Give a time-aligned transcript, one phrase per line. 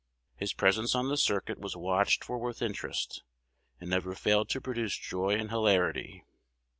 [0.35, 3.21] His presence on the circuit was watched for with interest,
[3.79, 6.25] and never failed to produce joy and hilarity.